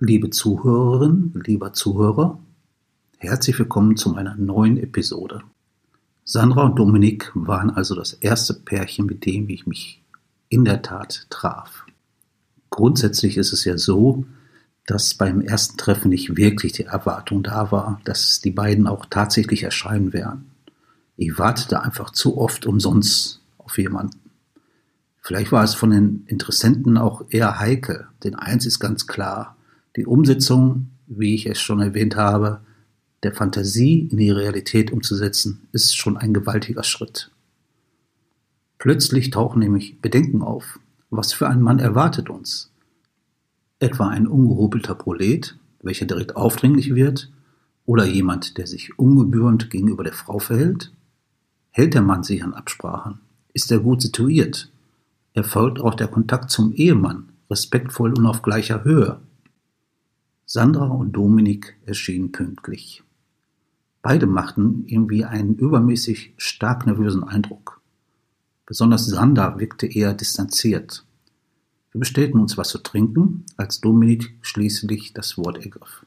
Liebe 0.00 0.30
Zuhörerin, 0.30 1.32
lieber 1.44 1.72
Zuhörer, 1.72 2.38
herzlich 3.16 3.58
willkommen 3.58 3.96
zu 3.96 4.10
meiner 4.10 4.36
neuen 4.36 4.76
Episode. 4.76 5.42
Sandra 6.22 6.66
und 6.66 6.78
Dominik 6.78 7.32
waren 7.34 7.70
also 7.70 7.96
das 7.96 8.12
erste 8.12 8.54
Pärchen, 8.54 9.06
mit 9.06 9.26
dem 9.26 9.48
ich 9.48 9.66
mich 9.66 10.00
in 10.50 10.64
der 10.64 10.82
Tat 10.82 11.26
traf. 11.30 11.84
Grundsätzlich 12.70 13.36
ist 13.38 13.52
es 13.52 13.64
ja 13.64 13.76
so, 13.76 14.24
dass 14.86 15.14
beim 15.14 15.40
ersten 15.40 15.76
Treffen 15.78 16.10
nicht 16.10 16.36
wirklich 16.36 16.74
die 16.74 16.84
Erwartung 16.84 17.42
da 17.42 17.72
war, 17.72 18.00
dass 18.04 18.40
die 18.40 18.52
beiden 18.52 18.86
auch 18.86 19.04
tatsächlich 19.06 19.64
erscheinen 19.64 20.12
werden. 20.12 20.52
Ich 21.16 21.40
wartete 21.40 21.82
einfach 21.82 22.10
zu 22.10 22.38
oft 22.38 22.66
umsonst 22.66 23.40
auf 23.58 23.76
jemanden. 23.78 24.20
Vielleicht 25.22 25.50
war 25.50 25.64
es 25.64 25.74
von 25.74 25.90
den 25.90 26.22
Interessenten 26.28 26.98
auch 26.98 27.24
eher 27.30 27.58
heikel, 27.58 28.06
denn 28.22 28.36
eins 28.36 28.64
ist 28.64 28.78
ganz 28.78 29.08
klar, 29.08 29.56
die 29.98 30.06
Umsetzung, 30.06 30.90
wie 31.08 31.34
ich 31.34 31.46
es 31.46 31.60
schon 31.60 31.80
erwähnt 31.80 32.14
habe, 32.14 32.60
der 33.24 33.34
Fantasie 33.34 34.06
in 34.08 34.16
die 34.16 34.30
Realität 34.30 34.92
umzusetzen, 34.92 35.66
ist 35.72 35.96
schon 35.96 36.16
ein 36.16 36.32
gewaltiger 36.32 36.84
Schritt. 36.84 37.32
Plötzlich 38.78 39.30
tauchen 39.30 39.58
nämlich 39.58 40.00
Bedenken 40.00 40.40
auf. 40.40 40.78
Was 41.10 41.32
für 41.32 41.48
ein 41.48 41.60
Mann 41.60 41.80
erwartet 41.80 42.30
uns? 42.30 42.70
Etwa 43.80 44.06
ein 44.06 44.28
ungehobelter 44.28 44.94
Prolet, 44.94 45.58
welcher 45.82 46.06
direkt 46.06 46.36
aufdringlich 46.36 46.94
wird, 46.94 47.32
oder 47.84 48.06
jemand, 48.06 48.56
der 48.56 48.68
sich 48.68 49.00
ungebührend 49.00 49.68
gegenüber 49.68 50.04
der 50.04 50.12
Frau 50.12 50.38
verhält? 50.38 50.92
Hält 51.70 51.94
der 51.94 52.02
Mann 52.02 52.22
sich 52.22 52.44
an 52.44 52.54
Absprachen? 52.54 53.18
Ist 53.52 53.72
er 53.72 53.80
gut 53.80 54.00
situiert? 54.00 54.70
Erfolgt 55.32 55.80
auch 55.80 55.96
der 55.96 56.06
Kontakt 56.06 56.52
zum 56.52 56.72
Ehemann 56.72 57.30
respektvoll 57.50 58.16
und 58.16 58.26
auf 58.26 58.42
gleicher 58.42 58.84
Höhe? 58.84 59.18
Sandra 60.50 60.86
und 60.86 61.12
Dominik 61.12 61.76
erschienen 61.84 62.32
pünktlich. 62.32 63.02
Beide 64.00 64.26
machten 64.26 64.84
irgendwie 64.86 65.26
einen 65.26 65.56
übermäßig 65.56 66.32
stark 66.38 66.86
nervösen 66.86 67.22
Eindruck. 67.22 67.82
Besonders 68.64 69.04
Sandra 69.04 69.58
wirkte 69.58 69.86
eher 69.86 70.14
distanziert. 70.14 71.04
Wir 71.92 71.98
bestellten 71.98 72.40
uns 72.40 72.56
was 72.56 72.70
zu 72.70 72.78
trinken, 72.78 73.44
als 73.58 73.82
Dominik 73.82 74.38
schließlich 74.40 75.12
das 75.12 75.36
Wort 75.36 75.58
ergriff. 75.58 76.06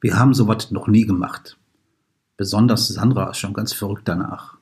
Wir 0.00 0.18
haben 0.18 0.32
sowas 0.32 0.70
noch 0.70 0.88
nie 0.88 1.04
gemacht. 1.04 1.58
Besonders 2.38 2.88
Sandra 2.88 3.28
ist 3.28 3.36
schon 3.36 3.52
ganz 3.52 3.74
verrückt 3.74 4.08
danach. 4.08 4.56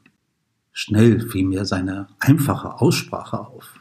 Schnell 0.72 1.20
fiel 1.20 1.46
mir 1.46 1.64
seine 1.64 2.08
einfache 2.18 2.80
Aussprache 2.80 3.38
auf. 3.38 3.78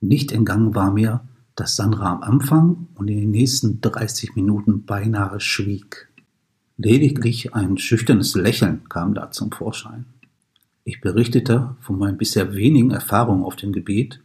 Nicht 0.00 0.30
entgangen 0.30 0.76
war 0.76 0.92
mir, 0.92 1.26
dass 1.54 1.76
Sandra 1.76 2.12
am 2.12 2.22
Anfang 2.22 2.88
und 2.94 3.08
in 3.08 3.18
den 3.18 3.30
nächsten 3.30 3.80
30 3.80 4.34
Minuten 4.34 4.84
beinahe 4.84 5.40
schwieg. 5.40 6.08
Lediglich 6.76 7.54
ein 7.54 7.78
schüchternes 7.78 8.34
Lächeln 8.34 8.88
kam 8.88 9.14
da 9.14 9.30
zum 9.30 9.52
Vorschein. 9.52 10.06
Ich 10.82 11.00
berichtete 11.00 11.76
von 11.80 11.98
meinen 11.98 12.18
bisher 12.18 12.54
wenigen 12.54 12.90
Erfahrungen 12.90 13.44
auf 13.44 13.56
dem 13.56 13.72
Gebiet 13.72 14.20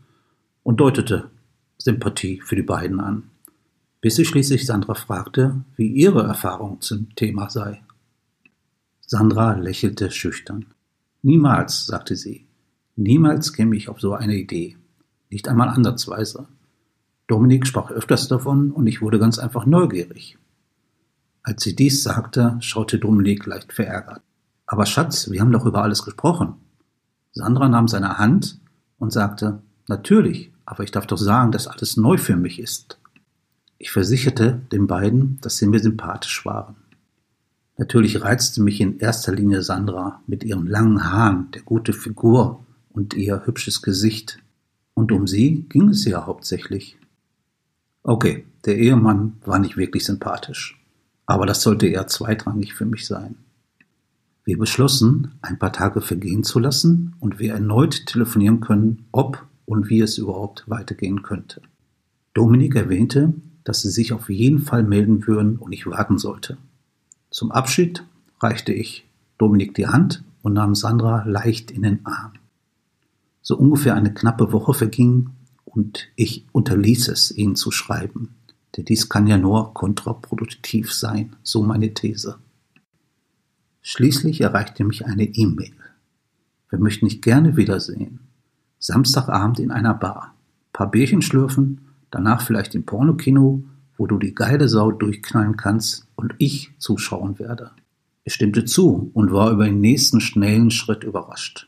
und 0.64 0.80
deutete 0.80 1.30
Sympathie 1.78 2.42
für 2.42 2.56
die 2.56 2.64
beiden 2.64 3.00
an, 3.00 3.24
bis 4.02 4.16
sie 4.16 4.26
schließlich 4.26 4.66
Sandra 4.66 4.96
fragte, 4.96 5.64
wie 5.76 5.88
ihre 5.88 6.24
Erfahrung 6.24 6.82
zum 6.82 7.16
Thema 7.16 7.50
sei. 7.50 7.82
Sandra 9.06 9.54
lächelte 9.54 10.12
schüchtern. 10.12 10.66
Niemals, 11.22 11.86
sagte 11.86 12.16
sie, 12.16 12.46
niemals 12.96 13.54
käme 13.54 13.76
ich 13.76 13.90
auf 13.90 14.02
so 14.02 14.14
eine 14.14 14.36
Idee, 14.36 14.76
nicht 15.30 15.48
einmal 15.48 15.70
ansatzweise. 15.70 16.48
Dominik 17.30 17.68
sprach 17.68 17.92
öfters 17.92 18.28
davon 18.28 18.72
und 18.72 18.88
ich 18.88 19.04
wurde 19.04 19.20
ganz 19.20 19.38
einfach 19.38 19.68
neugierig. 19.68 20.40
Als 21.44 21.64
sie 21.64 21.76
dies 21.76 22.02
sagte, 22.02 22.58
schaute 22.60 22.98
Dominik 22.98 23.46
leicht 23.46 23.72
verärgert. 23.72 24.22
Aber 24.66 24.88
Schatz, 24.88 25.30
wir 25.30 25.40
haben 25.40 25.52
doch 25.52 25.66
über 25.66 25.84
alles 25.84 26.04
gesprochen. 26.04 26.56
Sandra 27.32 27.70
nahm 27.70 27.88
seine 27.88 28.18
Hand 28.18 28.60
und 28.98 29.14
sagte, 29.14 29.62
natürlich, 29.88 30.52
aber 30.66 30.84
ich 30.84 30.90
darf 30.90 31.06
doch 31.06 31.20
sagen, 31.20 31.52
dass 31.52 31.68
alles 31.68 31.98
neu 31.98 32.18
für 32.18 32.36
mich 32.36 32.60
ist. 32.60 33.00
Ich 33.78 33.92
versicherte 33.92 34.62
den 34.72 34.88
beiden, 34.88 35.40
dass 35.42 35.58
sie 35.58 35.68
mir 35.68 35.80
sympathisch 35.80 36.44
waren. 36.48 36.78
Natürlich 37.78 38.22
reizte 38.22 38.62
mich 38.64 38.82
in 38.82 38.98
erster 38.98 39.34
Linie 39.34 39.62
Sandra 39.62 40.22
mit 40.26 40.44
ihren 40.44 40.66
langen 40.66 41.12
Haaren, 41.12 41.52
der 41.52 41.62
gute 41.62 41.94
Figur 41.94 42.66
und 42.90 43.14
ihr 43.14 43.46
hübsches 43.46 43.84
Gesicht. 43.84 44.40
Und 44.96 45.12
um 45.12 45.28
sie 45.28 45.68
ging 45.70 45.90
es 45.90 46.06
ja 46.06 46.26
hauptsächlich. 46.26 46.99
Okay, 48.10 48.44
der 48.66 48.76
Ehemann 48.80 49.34
war 49.46 49.60
nicht 49.60 49.78
wirklich 49.78 50.04
sympathisch, 50.04 50.84
aber 51.28 51.46
das 51.46 51.62
sollte 51.62 51.86
eher 51.86 52.08
zweitrangig 52.08 52.74
für 52.74 52.88
mich 52.88 53.06
sein. 53.06 53.36
Wir 54.44 54.58
beschlossen, 54.58 55.36
ein 55.44 55.60
paar 55.60 55.72
Tage 55.72 56.02
vergehen 56.02 56.44
zu 56.44 56.58
lassen 56.58 57.16
und 57.20 57.38
wir 57.38 57.54
erneut 57.54 58.08
telefonieren 58.08 58.62
können, 58.62 59.06
ob 59.12 59.46
und 59.66 59.92
wie 59.92 60.02
es 60.02 60.18
überhaupt 60.18 60.64
weitergehen 60.66 61.22
könnte. 61.22 61.62
Dominik 62.34 62.74
erwähnte, 62.74 63.36
dass 63.64 63.84
sie 63.84 63.92
sich 63.92 64.12
auf 64.12 64.28
jeden 64.32 64.58
Fall 64.58 64.82
melden 64.82 65.28
würden 65.28 65.58
und 65.58 65.72
ich 65.72 65.86
warten 65.86 66.18
sollte. 66.18 66.58
Zum 67.30 67.52
Abschied 67.52 68.04
reichte 68.40 68.74
ich 68.74 69.08
Dominik 69.38 69.76
die 69.76 69.86
Hand 69.86 70.24
und 70.42 70.54
nahm 70.54 70.74
Sandra 70.74 71.26
leicht 71.28 71.70
in 71.70 71.84
den 71.84 72.04
Arm. 72.08 72.32
So 73.44 73.56
ungefähr 73.56 73.94
eine 73.94 74.16
knappe 74.16 74.52
Woche 74.52 74.74
verging 74.74 75.30
und 75.70 76.08
ich 76.16 76.46
unterließ 76.52 77.10
es, 77.10 77.32
ihnen 77.32 77.56
zu 77.56 77.72
schreiben, 77.72 78.36
denn 78.76 78.86
dies 78.86 79.10
kann 79.10 79.28
ja 79.28 79.38
nur 79.38 79.74
kontraproduktiv 79.74 80.92
sein, 80.94 81.36
so 81.44 81.64
meine 81.64 81.94
These. 81.94 82.38
Schließlich 83.82 84.42
erreichte 84.42 84.84
mich 84.84 85.06
eine 85.06 85.24
E-Mail. 85.24 85.74
Wir 86.70 86.80
möchten 86.80 87.08
dich 87.08 87.22
gerne 87.22 87.56
wiedersehen. 87.56 88.20
Samstagabend 88.80 89.60
in 89.60 89.72
einer 89.72 89.94
Bar. 89.94 90.36
Paar 90.74 90.92
Bierchen 90.92 91.22
schlürfen, 91.22 91.82
danach 92.12 92.42
vielleicht 92.42 92.76
im 92.76 92.86
Pornokino, 92.86 93.64
wo 93.98 94.08
du 94.08 94.18
die 94.18 94.36
geile 94.36 94.70
Sau 94.70 94.92
durchknallen 94.92 95.58
kannst 95.58 96.08
und 96.16 96.36
ich 96.38 96.72
zuschauen 96.78 97.40
werde. 97.40 97.72
Ich 98.24 98.34
stimmte 98.34 98.66
zu 98.66 99.12
und 99.14 99.32
war 99.32 99.52
über 99.52 99.66
den 99.66 99.82
nächsten 99.82 100.22
schnellen 100.22 100.72
Schritt 100.72 101.04
überrascht. 101.04 101.68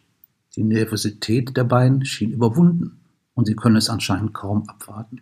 Die 0.55 0.63
Nervosität 0.63 1.57
der 1.57 1.63
beiden 1.63 2.05
schien 2.05 2.31
überwunden 2.31 3.00
und 3.41 3.45
sie 3.47 3.55
können 3.55 3.75
es 3.75 3.89
anscheinend 3.89 4.35
kaum 4.35 4.69
abwarten. 4.69 5.21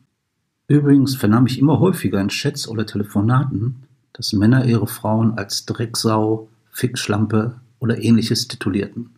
Übrigens 0.68 1.16
vernahm 1.16 1.46
ich 1.46 1.58
immer 1.58 1.80
häufiger 1.80 2.20
in 2.20 2.28
Chats 2.28 2.68
oder 2.68 2.86
Telefonaten, 2.86 3.84
dass 4.12 4.34
Männer 4.34 4.66
ihre 4.66 4.88
Frauen 4.88 5.38
als 5.38 5.66
Drecksau, 5.66 6.50
Fickschlampe 6.70 7.62
oder 7.80 8.04
ähnliches 8.04 8.50
titulierten. 8.50 9.12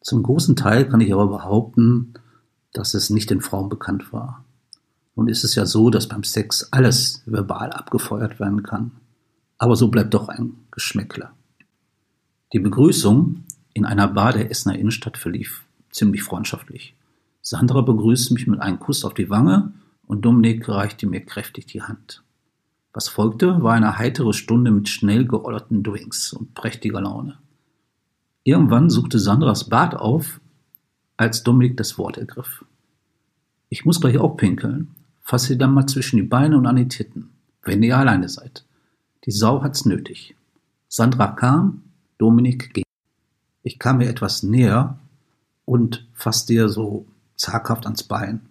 Zum 0.00 0.22
großen 0.22 0.56
Teil 0.56 0.88
kann 0.88 1.02
ich 1.02 1.12
aber 1.12 1.26
behaupten, 1.26 2.14
dass 2.72 2.94
es 2.94 3.10
nicht 3.10 3.28
den 3.28 3.42
Frauen 3.42 3.68
bekannt 3.68 4.14
war. 4.14 4.46
Nun 5.14 5.28
ist 5.28 5.44
es 5.44 5.54
ja 5.54 5.66
so, 5.66 5.90
dass 5.90 6.08
beim 6.08 6.24
Sex 6.24 6.68
alles 6.70 7.22
verbal 7.26 7.70
abgefeuert 7.70 8.40
werden 8.40 8.62
kann. 8.62 8.92
Aber 9.58 9.76
so 9.76 9.88
bleibt 9.88 10.14
doch 10.14 10.30
ein 10.30 10.54
Geschmäckler. 10.70 11.32
Die 12.54 12.60
Begrüßung 12.60 13.44
in 13.74 13.84
einer 13.84 14.08
Bar 14.08 14.32
der 14.32 14.50
Essener 14.50 14.78
Innenstadt 14.78 15.18
verlief 15.18 15.66
ziemlich 15.90 16.22
freundschaftlich. 16.22 16.94
Sandra 17.48 17.80
begrüßte 17.80 18.34
mich 18.34 18.48
mit 18.48 18.60
einem 18.60 18.80
Kuss 18.80 19.04
auf 19.04 19.14
die 19.14 19.30
Wange 19.30 19.72
und 20.04 20.24
Dominik 20.24 20.68
reichte 20.68 21.06
mir 21.06 21.24
kräftig 21.24 21.66
die 21.66 21.80
Hand. 21.80 22.24
Was 22.92 23.06
folgte, 23.06 23.62
war 23.62 23.74
eine 23.74 23.98
heitere 23.98 24.32
Stunde 24.32 24.72
mit 24.72 24.88
schnell 24.88 25.28
geollerten 25.28 25.84
Drinks 25.84 26.32
und 26.32 26.54
prächtiger 26.54 27.00
Laune. 27.00 27.38
Irgendwann 28.42 28.90
suchte 28.90 29.20
Sandras 29.20 29.68
Bad 29.68 29.94
auf, 29.94 30.40
als 31.16 31.44
Dominik 31.44 31.76
das 31.76 31.98
Wort 31.98 32.18
ergriff. 32.18 32.64
Ich 33.68 33.84
muss 33.84 34.00
gleich 34.00 34.18
auch 34.18 34.36
pinkeln. 34.36 34.96
Fass 35.22 35.44
sie 35.44 35.56
dann 35.56 35.72
mal 35.72 35.86
zwischen 35.86 36.16
die 36.16 36.24
Beine 36.24 36.58
und 36.58 36.66
an 36.66 36.74
die 36.74 36.88
Titten, 36.88 37.30
wenn 37.62 37.80
ihr 37.84 37.96
alleine 37.96 38.28
seid. 38.28 38.64
Die 39.24 39.30
Sau 39.30 39.62
hat's 39.62 39.84
nötig. 39.84 40.34
Sandra 40.88 41.28
kam, 41.28 41.84
Dominik 42.18 42.74
ging. 42.74 42.84
Ich 43.62 43.78
kam 43.78 44.00
ihr 44.00 44.08
etwas 44.08 44.42
näher 44.42 44.98
und 45.64 46.08
fasste 46.12 46.52
ihr 46.52 46.68
so 46.68 47.06
zaghaft 47.36 47.84
ans 47.84 48.02
Bein. 48.02 48.48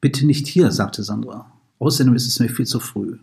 Bitte 0.00 0.26
nicht 0.26 0.46
hier, 0.46 0.70
sagte 0.70 1.02
Sandra. 1.02 1.52
Außerdem 1.78 2.14
ist 2.14 2.26
es 2.26 2.38
mir 2.40 2.48
viel 2.48 2.66
zu 2.66 2.80
früh. 2.80 3.18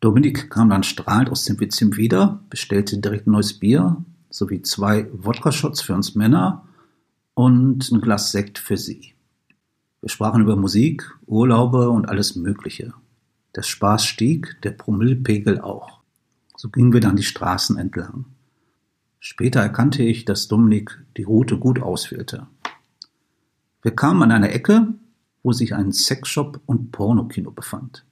Dominik 0.00 0.50
kam 0.50 0.70
dann 0.70 0.82
strahlend 0.82 1.30
aus 1.30 1.44
dem 1.44 1.60
WC 1.60 1.96
wieder, 1.96 2.40
bestellte 2.50 2.98
direkt 2.98 3.26
neues 3.26 3.54
Bier 3.58 4.04
sowie 4.32 4.62
zwei 4.62 5.08
Wodka-Shots 5.12 5.82
für 5.82 5.94
uns 5.94 6.14
Männer 6.14 6.66
und 7.34 7.90
ein 7.90 8.00
Glas 8.00 8.32
Sekt 8.32 8.58
für 8.58 8.76
sie. 8.76 9.14
Wir 10.00 10.08
sprachen 10.08 10.42
über 10.42 10.56
Musik, 10.56 11.08
Urlaube 11.26 11.90
und 11.90 12.08
alles 12.08 12.34
Mögliche. 12.34 12.94
Der 13.54 13.62
Spaß 13.62 14.04
stieg, 14.04 14.56
der 14.62 14.72
Promillpegel 14.72 15.60
auch. 15.60 16.00
So 16.56 16.70
gingen 16.70 16.92
wir 16.92 17.00
dann 17.00 17.16
die 17.16 17.22
Straßen 17.22 17.78
entlang. 17.78 18.24
Später 19.20 19.60
erkannte 19.60 20.02
ich, 20.02 20.24
dass 20.24 20.48
Dominik 20.48 21.04
die 21.16 21.22
Route 21.22 21.58
gut 21.58 21.80
auswählte. 21.80 22.48
Wir 23.82 23.94
kamen 23.94 24.22
an 24.22 24.30
eine 24.30 24.52
Ecke, 24.52 24.94
wo 25.42 25.52
sich 25.52 25.74
ein 25.74 25.92
Sexshop 25.92 26.60
und 26.66 26.92
Pornokino 26.92 27.50
befand. 27.50 28.04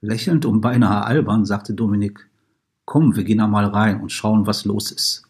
Lächelnd 0.00 0.44
und 0.46 0.60
beinahe 0.60 1.04
albern 1.04 1.44
sagte 1.44 1.74
Dominik, 1.74 2.28
komm, 2.84 3.16
wir 3.16 3.24
gehen 3.24 3.40
einmal 3.40 3.64
rein 3.64 4.00
und 4.00 4.12
schauen, 4.12 4.46
was 4.46 4.64
los 4.64 4.92
ist. 4.92 5.24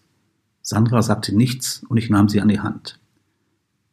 Sandra 0.61 1.01
sagte 1.01 1.35
nichts 1.35 1.83
und 1.89 1.97
ich 1.97 2.11
nahm 2.11 2.29
sie 2.29 2.41
an 2.41 2.49
die 2.49 2.61
Hand. 2.61 3.01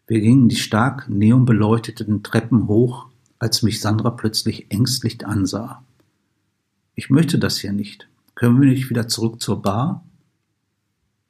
Wir 0.07 0.19
gingen 0.19 0.49
die 0.49 0.57
stark 0.57 1.07
neonbeleuchteten 1.07 2.21
Treppen 2.21 2.67
hoch, 2.67 3.07
als 3.39 3.63
mich 3.63 3.79
Sandra 3.79 4.09
plötzlich 4.09 4.69
ängstlich 4.71 5.25
ansah. 5.25 5.83
Ich 6.95 7.09
möchte 7.09 7.39
das 7.39 7.59
hier 7.59 7.71
nicht. 7.71 8.09
Können 8.35 8.59
wir 8.59 8.69
nicht 8.69 8.89
wieder 8.89 9.07
zurück 9.07 9.41
zur 9.41 9.61
Bar? 9.61 10.03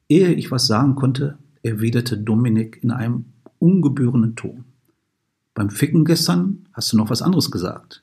Ehe 0.08 0.32
ich 0.32 0.50
was 0.50 0.66
sagen 0.66 0.96
konnte, 0.96 1.38
erwiderte 1.62 2.18
Dominik 2.18 2.82
in 2.82 2.90
einem 2.90 3.31
ungebührenden 3.62 4.34
Ton. 4.34 4.64
Beim 5.54 5.70
Ficken 5.70 6.04
gestern 6.04 6.66
hast 6.72 6.92
du 6.92 6.96
noch 6.96 7.10
was 7.10 7.22
anderes 7.22 7.50
gesagt. 7.50 8.00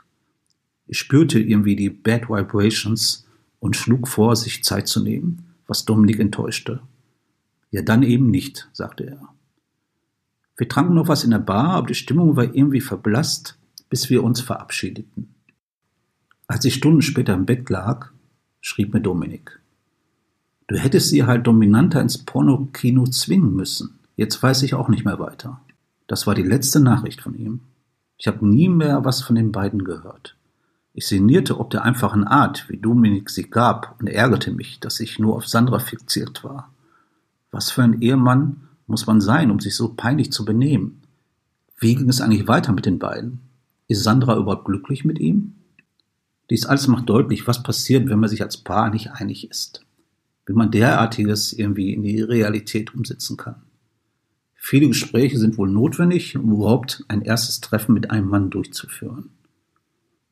Ich 0.87 0.97
spürte 0.97 1.39
irgendwie 1.39 1.75
die 1.75 1.89
Bad 1.89 2.29
Vibrations 2.29 3.27
und 3.59 3.75
schlug 3.75 4.07
vor, 4.07 4.35
sich 4.35 4.63
Zeit 4.63 4.87
zu 4.87 5.03
nehmen, 5.03 5.43
was 5.67 5.85
Dominik 5.85 6.19
enttäuschte. 6.19 6.81
Ja, 7.71 7.81
dann 7.81 8.03
eben 8.03 8.31
nicht, 8.31 8.69
sagte 8.71 9.05
er. 9.05 9.29
Wir 10.57 10.67
tranken 10.67 10.95
noch 10.95 11.07
was 11.07 11.23
in 11.23 11.31
der 11.31 11.39
Bar, 11.39 11.71
aber 11.71 11.87
die 11.87 11.95
Stimmung 11.95 12.35
war 12.35 12.55
irgendwie 12.55 12.81
verblasst, 12.81 13.57
bis 13.89 14.09
wir 14.09 14.23
uns 14.23 14.41
verabschiedeten. 14.41 15.35
Als 16.47 16.65
ich 16.65 16.73
Stunden 16.73 17.01
später 17.01 17.33
im 17.33 17.45
Bett 17.45 17.69
lag, 17.69 18.11
schrieb 18.61 18.93
mir 18.93 19.01
Dominik. 19.01 19.59
Du 20.67 20.77
hättest 20.77 21.09
sie 21.09 21.25
halt 21.25 21.45
dominanter 21.45 22.01
ins 22.01 22.17
Pornokino 22.17 23.05
zwingen 23.05 23.55
müssen. 23.55 23.98
Jetzt 24.19 24.43
weiß 24.43 24.63
ich 24.63 24.73
auch 24.73 24.89
nicht 24.89 25.05
mehr 25.05 25.17
weiter. 25.17 25.61
Das 26.05 26.27
war 26.27 26.35
die 26.35 26.43
letzte 26.43 26.81
Nachricht 26.81 27.21
von 27.21 27.35
ihm. 27.35 27.61
Ich 28.17 28.27
habe 28.27 28.45
nie 28.45 28.67
mehr 28.67 29.05
was 29.05 29.21
von 29.21 29.33
den 29.37 29.53
beiden 29.53 29.85
gehört. 29.85 30.35
Ich 30.91 31.07
sinnierte 31.07 31.57
ob 31.57 31.69
der 31.69 31.83
einfachen 31.83 32.25
Art, 32.25 32.65
wie 32.67 32.75
Dominik 32.75 33.29
sie 33.29 33.49
gab, 33.49 33.95
und 33.97 34.07
ärgerte 34.07 34.51
mich, 34.51 34.81
dass 34.81 34.99
ich 34.99 35.19
nur 35.19 35.37
auf 35.37 35.47
Sandra 35.47 35.79
fixiert 35.79 36.43
war. 36.43 36.69
Was 37.49 37.71
für 37.71 37.81
ein 37.81 38.01
Ehemann 38.01 38.67
muss 38.87 39.07
man 39.07 39.21
sein, 39.21 39.51
um 39.51 39.61
sich 39.61 39.73
so 39.73 39.93
peinlich 39.93 40.33
zu 40.33 40.43
benehmen? 40.43 41.01
Wie 41.77 41.95
ging 41.95 42.09
es 42.09 42.19
eigentlich 42.19 42.49
weiter 42.49 42.73
mit 42.73 42.85
den 42.85 42.99
beiden? 42.99 43.39
Ist 43.87 44.03
Sandra 44.03 44.35
überhaupt 44.35 44.65
glücklich 44.65 45.05
mit 45.05 45.17
ihm? 45.17 45.55
Dies 46.49 46.65
alles 46.65 46.87
macht 46.87 47.07
deutlich, 47.07 47.47
was 47.47 47.63
passiert, 47.63 48.09
wenn 48.09 48.19
man 48.19 48.29
sich 48.29 48.41
als 48.41 48.57
Paar 48.57 48.89
nicht 48.89 49.11
einig 49.11 49.49
ist. 49.49 49.85
Wie 50.45 50.51
man 50.51 50.71
derartiges 50.71 51.53
irgendwie 51.53 51.93
in 51.93 52.03
die 52.03 52.21
Realität 52.21 52.93
umsetzen 52.93 53.37
kann. 53.37 53.61
Viele 54.61 54.89
Gespräche 54.89 55.39
sind 55.39 55.57
wohl 55.57 55.69
notwendig, 55.69 56.37
um 56.37 56.51
überhaupt 56.51 57.05
ein 57.07 57.21
erstes 57.21 57.61
Treffen 57.61 57.93
mit 57.93 58.11
einem 58.11 58.27
Mann 58.27 58.49
durchzuführen. 58.49 59.29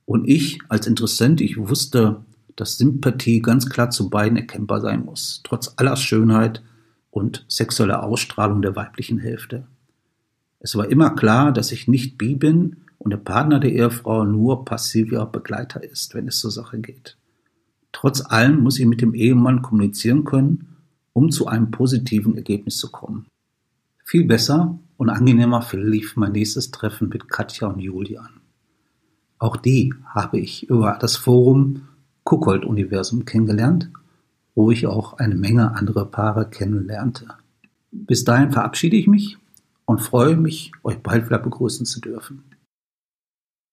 Und 0.05 0.27
ich 0.27 0.59
als 0.67 0.85
Interessent, 0.85 1.39
ich 1.41 1.57
wusste, 1.57 2.25
dass 2.55 2.77
Sympathie 2.77 3.41
ganz 3.41 3.69
klar 3.69 3.89
zu 3.89 4.09
beiden 4.09 4.37
erkennbar 4.37 4.81
sein 4.81 5.05
muss, 5.05 5.41
trotz 5.43 5.73
aller 5.77 5.95
Schönheit 5.95 6.61
und 7.09 7.45
sexuelle 7.47 8.03
Ausstrahlung 8.03 8.61
der 8.61 8.75
weiblichen 8.75 9.17
Hälfte. 9.17 9.65
Es 10.59 10.75
war 10.75 10.89
immer 10.89 11.11
klar, 11.11 11.53
dass 11.53 11.71
ich 11.71 11.87
nicht 11.87 12.17
bi 12.17 12.35
bin 12.35 12.77
und 12.97 13.11
der 13.11 13.17
Partner 13.17 13.59
der 13.59 13.71
Ehefrau 13.71 14.25
nur 14.25 14.65
passiver 14.65 15.25
Begleiter 15.25 15.83
ist, 15.83 16.13
wenn 16.13 16.27
es 16.27 16.39
zur 16.39 16.51
Sache 16.51 16.79
geht. 16.79 17.17
Trotz 17.93 18.21
allem 18.21 18.59
muss 18.59 18.77
ich 18.77 18.85
mit 18.85 19.01
dem 19.01 19.13
Ehemann 19.13 19.61
kommunizieren 19.61 20.25
können, 20.25 20.75
um 21.13 21.31
zu 21.31 21.47
einem 21.47 21.71
positiven 21.71 22.35
Ergebnis 22.35 22.77
zu 22.77 22.91
kommen. 22.91 23.25
Viel 24.07 24.25
besser 24.25 24.79
und 24.97 25.09
angenehmer 25.11 25.61
verlief 25.61 26.15
mein 26.15 26.31
nächstes 26.31 26.71
Treffen 26.71 27.09
mit 27.09 27.29
Katja 27.29 27.67
und 27.67 27.79
Julian. 27.79 28.41
Auch 29.37 29.57
die 29.57 29.93
habe 30.15 30.39
ich 30.39 30.67
über 30.69 30.97
das 30.99 31.15
Forum 31.15 31.87
Kuckold 32.23 32.65
Universum 32.65 33.25
kennengelernt 33.25 33.91
wo 34.57 34.71
ich 34.71 34.87
auch 34.87 35.13
eine 35.19 35.35
Menge 35.35 35.75
andere 35.75 36.07
Paare 36.07 36.49
kennenlernte. 36.49 37.27
Bis 37.91 38.23
dahin 38.23 38.51
verabschiede 38.51 38.97
ich 38.97 39.05
mich 39.05 39.37
und 39.85 40.01
freue 40.01 40.35
mich, 40.35 40.71
euch 40.81 40.97
bald 40.97 41.27
wieder 41.27 41.37
begrüßen 41.37 41.85
zu 41.85 42.01
dürfen. 42.01 42.43